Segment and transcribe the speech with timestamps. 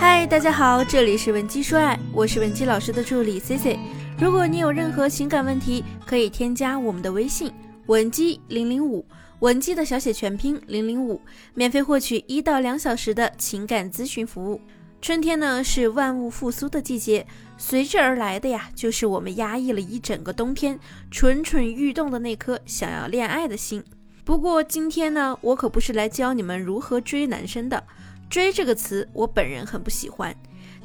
[0.00, 3.76] 嗨，大家好，这里是文姬说爱，我是文姬老师的助理 C C。
[4.16, 7.52] 如果你有任何情感问题，可以添加我们的微信
[7.86, 9.04] 文姬零零五，
[9.40, 11.20] 文姬的小写全拼零零五，
[11.52, 14.60] 免费获取一到两小时的情感咨询服务。
[15.02, 17.26] 春天呢是万物复苏的季节，
[17.56, 20.78] 随之而来的呀，就是我们压抑了一整个冬天，
[21.10, 23.82] 蠢蠢欲动的那颗想要恋爱的心。
[24.24, 27.82] 不过今天呢，我可不是来教你们如何追男生的。
[28.28, 30.34] 追这个词，我本人很不喜欢。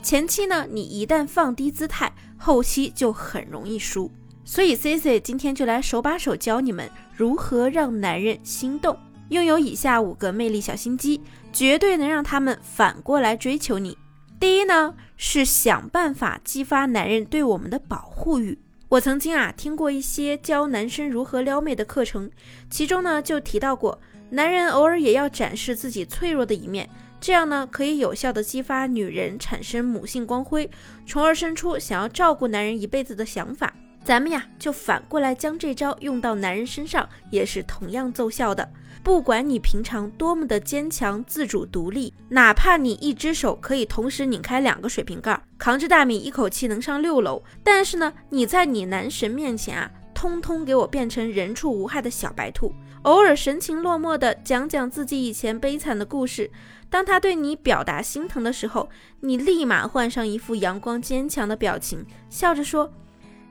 [0.02, 4.12] 前期呢，你一旦放低姿态，后期就很容易输。
[4.46, 8.98] 所以 C C 今天就来手把手教你们如何让男人心动，
[9.30, 11.22] 拥有以下五个魅力小心机，
[11.54, 13.98] 绝对能让他们反过来追求你。
[14.40, 18.60] 第一呢，是想办法激发男人对我们的保护欲。
[18.90, 22.30] 我曾经啊听过一些教男生如何撩妹的课程，
[22.70, 23.98] 其中呢就提到过，
[24.30, 26.90] 男人偶尔也要展示自己脆弱的一面。
[27.24, 30.70] 这样呢，可以有效的激发女人产生母性光辉，
[31.08, 33.74] 从而生出想要照顾男人一辈子的想法。
[34.04, 38.70] 咱们呀，就反过来将这招用到男人身上，也是同样奏效的。
[39.02, 49.90] 不管你平常多么的坚强、自主、独立，哪怕你一只手可以同时拧开两个水瓶盖，扛着大米一口气能上六楼，但是呢，你在你男神面前啊，
[50.24, 56.50] 通通给我变成人畜无害的小白兔，偶尔神情落寞的讲讲自己以前悲惨的故事。
[56.90, 62.90] 当他对你表达心疼的时候，你立马换上一副阳光坚强的表情，笑着说：“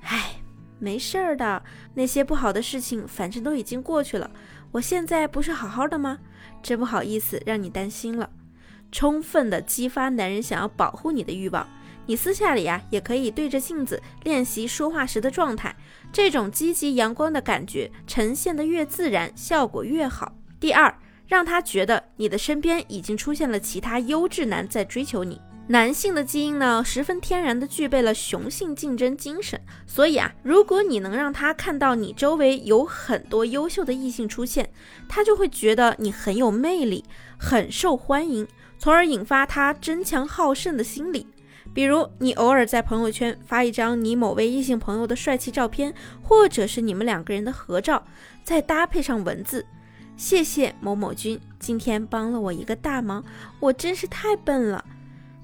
[0.00, 0.36] 哎，
[0.78, 1.62] 没事儿的，
[1.92, 4.30] 那些不好的事情反正都已经过去了。
[4.70, 6.20] 我现在不是好好的吗？
[6.62, 8.30] 真不好意思让你担心了。”
[8.90, 11.68] 充分的激发男人想要保护你的欲望。
[12.04, 15.76] 你私下里呀，也可以对着镜子练习说话时的状态，
[16.12, 20.32] 这种积极阳光的感觉呈现的越自然，效果越好。
[20.58, 20.94] 第二。
[21.28, 25.40] 让他觉得你的身边已经出现了其他优质男在追求你。
[25.68, 34.68] 男性的基因呢，十分天然的具备了雄性竞争精神，所以啊，如果你能让他看到你周围有很多优秀的异性出现，
[35.08, 37.02] 他就会觉得你很有魅力，
[37.38, 38.46] 很受欢迎，
[38.76, 41.26] 从而引发他争强好胜的心理。
[41.74, 48.04] 比如，你偶尔在朋友圈发一张你某位异性朋友的帅气照片，或者是你们两个人的合照，
[48.44, 49.64] 再搭配上文字。
[50.14, 53.24] 谢谢某某君，今天帮了我一个大忙，
[53.58, 54.84] 我真是太笨了。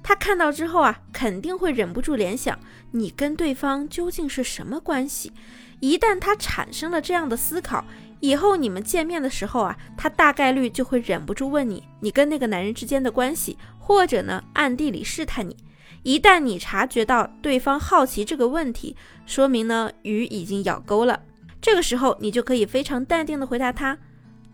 [0.03, 2.59] 他看到之后啊，肯定会忍不住联想，
[2.93, 5.33] 你跟对方究竟是什么关系？
[5.81, 7.85] 一旦他产生了这样的思考，
[8.21, 15.57] 以后你们见面的时候啊，他大概率就会忍不住问你，你跟那个男人之间的关系，或者呢，暗地里试探你。
[16.03, 21.23] 一旦你察觉到对方好奇这个问题，说明呢，鱼已经咬钩了。
[21.61, 23.99] 这个时候，你就可以非常淡定的回答他。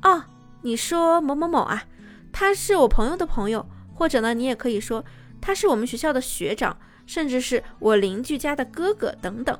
[0.03, 0.25] 哦，
[0.63, 1.85] 你说某某某啊，
[2.33, 5.05] 他是我朋友的朋友，或者呢，你也可以说
[5.41, 9.59] 他是我们学校的学长，甚至是我邻居家的哥哥等等。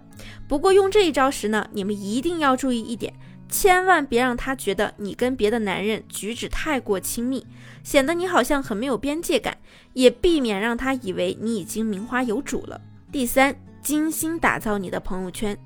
[0.49, 3.13] 不过用这一招时呢，你们一定要注意一点，
[3.49, 7.47] 千万别让他觉得你跟别的男人举止太过亲密，
[7.83, 9.57] 显得你好像很没有边界感，
[9.93, 12.81] 也避免让他以为你已经名花有主了。
[13.13, 15.57] 第三，精心打造你的朋友圈。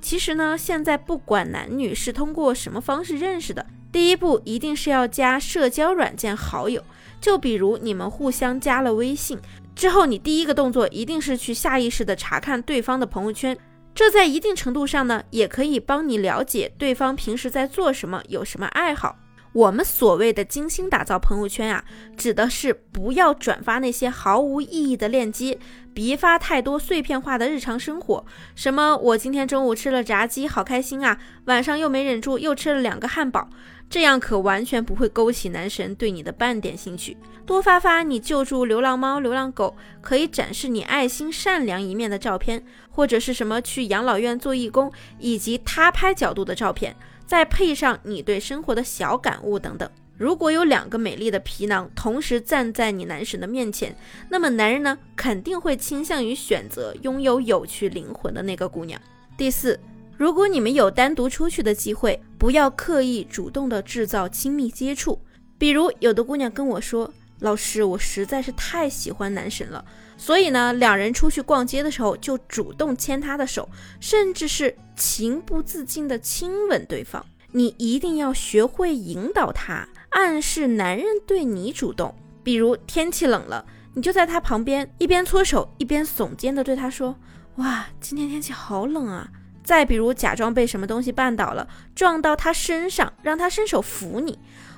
[0.00, 3.64] 其实呢，现在不管男女是通过什么方式认识的。
[3.90, 6.82] 第一步一定是要加社交软件好友，
[7.20, 9.38] 就比如你们互相加了微信
[9.74, 13.56] 之后，你第一个动作一定是去下意识的查看对方的朋友圈，
[13.98, 19.18] 这在一定程度上呢，也可以帮你了解对方平时在做什么，有什么爱好。
[19.58, 21.84] 我们所谓的精心打造朋友圈啊，
[22.16, 25.58] 指的是不要转发那些毫无意义的链接，
[25.92, 28.24] 别发太多碎片化的日常生活，
[28.54, 33.48] 什么我今天中午吃了炸鸡，好开心啊，晚上又没忍住又吃了两个汉堡。
[33.90, 37.16] 这样可完全不会勾起男神对你的半点兴趣。
[37.44, 46.94] 多发发你救助流浪猫、流浪狗，可以展示你爱心善良一面的照片，或者是什么去养老院做义工以及他拍角度的照片，
[47.28, 49.88] 再配上你对生活的小感悟等等。
[50.16, 53.94] 如果有两个美丽的皮囊同时站在你男神的面前，
[54.28, 59.00] 那么男人呢肯定会倾向于选择拥有有趣灵魂的那个姑娘。
[59.36, 59.78] 第四。
[60.16, 65.16] 如果你们有单独出去的机会，不要刻意主动的制造亲密接触。
[65.56, 67.08] 比如，有的姑娘跟我说
[67.40, 69.84] ：“老师，我实在是太喜欢男神了，
[70.16, 73.68] 所以呢，两人出去逛街的时候就主动牵他的手，
[74.00, 77.24] 甚至是情不自禁的亲吻对方。
[77.52, 82.14] 你一定要学会引导他，暗示男人对你主动。
[82.42, 83.64] 比如天气冷了，
[83.94, 87.14] 你就在他旁边一边搓手一边耸肩的对他说
[87.56, 89.28] ：‘哇，今天天气好冷啊。’
[89.62, 94.32] 再比如，假装被什么东西绊倒了，撞到他身上，让他伸手扶你；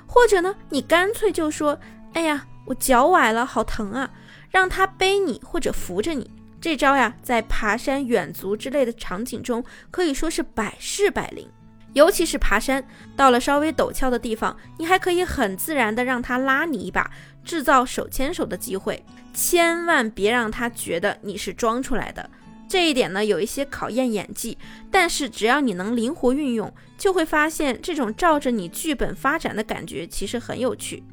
[0.05, 1.79] 或者呢，你干脆就说
[2.13, 4.09] ：“哎呀，我脚崴了，好疼啊！”
[4.51, 6.29] 让他背你或者扶着你。
[6.59, 11.47] 这招呀，在爬山、远足之类的场景中可以说是百试百灵。
[11.93, 12.85] 尤其是爬山，
[13.15, 17.09] 到了稍微陡峭的地方，你还可以很自然的让他拉你一把，
[17.43, 19.03] 制造手牵手的机会。
[19.33, 22.29] 千万别让他觉得你是装出来的。
[22.67, 24.57] 这一点呢，有一些考验演技，
[24.89, 31.03] 但是只要你能灵活运用，就会发现这种照着你剧本发展的感觉其实很有趣。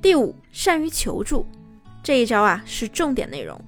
[0.00, 1.44] 第五，善于求助，
[2.02, 3.60] 这一招啊是重点内容，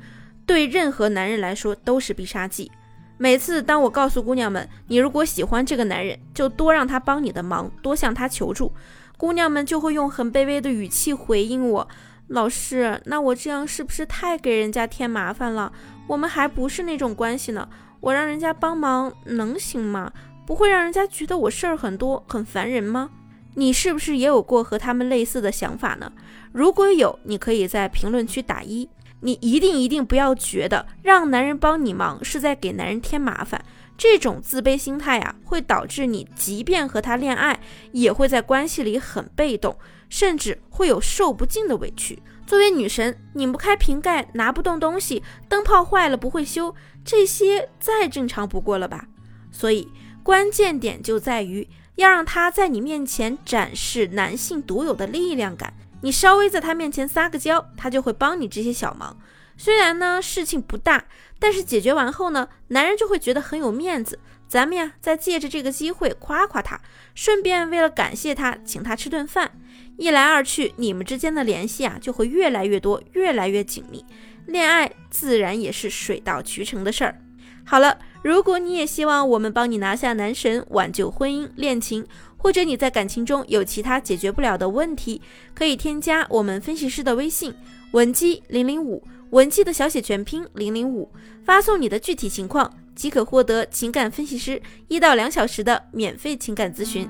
[0.47, 2.71] 对任何男人来说都是必杀技。
[3.17, 8.73] 每次当我告诉姑娘们，你如果喜欢这个男人，就多让他帮你的忙，多向他求助，
[9.17, 11.89] 姑娘们就会用很卑微的语气回应我。
[12.29, 15.73] 老师，那我这样是不是太给人家添麻烦了？
[16.07, 17.69] 我们还不是那种关系呢，
[18.01, 20.13] 我让人家帮忙能行吗？
[20.47, 23.11] 不会让人家觉得我事儿很多很烦人吗？
[23.55, 26.13] 你是不是也有过和他们类似的想法呢？
[26.53, 28.89] 如果有，你可以在评论区打一。
[29.21, 33.65] 你一定一定不要觉得让男人帮你忙是在给男人添麻烦。
[33.97, 37.59] 这种自卑心态啊，会导致你即便和他恋爱，
[37.91, 39.77] 也会在关系里很被动，
[40.09, 42.23] 甚至会有受不尽的委屈。
[42.47, 46.73] 作为女神，拧不开瓶盖，拿不动东西，灯泡坏了不会修，
[47.05, 49.09] 这些再正常不过了吧？
[49.51, 49.89] 所以
[50.23, 51.69] 关键点就在于
[51.99, 55.75] 要让他在你面前展示男性独有的力量感。
[56.03, 59.19] 你稍微在他面前撒个娇，他就会帮你这些小忙。
[59.57, 61.07] 虽然呢事情不大，
[61.41, 64.21] 但是解决完后呢，男人就会觉得很有面子。
[64.47, 66.81] 咱们呀，再借着这个机会夸夸他，
[67.17, 69.51] 顺便为了感谢他，请他吃顿饭。
[69.97, 74.05] 一来二去，你们之间的联系啊，就会越来越多，越来越紧密。
[74.47, 77.21] 恋爱自然也是水到渠成的事儿。
[77.71, 82.03] 好了，如果你也希望我们帮你拿下男神，挽救婚姻恋情，
[82.39, 85.21] 或者你在感情中有其他解决不了的问题，
[85.55, 87.53] 可以添加我们分析师的微信
[87.91, 89.05] 文姬零零五。
[89.33, 91.13] 文姬的小写全拼零零五，
[91.45, 97.07] 发送你的具体情况，即可获得情感分析师一到两小时的免费情感咨询。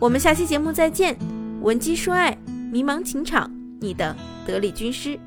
[0.00, 1.14] 我们下期节目再见，
[1.60, 2.34] 文姬说爱，
[2.72, 4.16] 迷茫情场，你的
[4.46, 5.20] 得力军师。